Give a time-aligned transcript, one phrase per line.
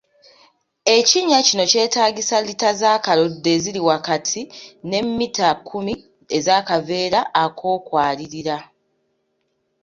[0.97, 4.41] Ekinnya kino kyetaagisa liita z’akaloddo eziri wakati
[4.89, 5.93] ne mmita kkumi
[6.37, 8.57] ez’akaveera ak’okwalirira.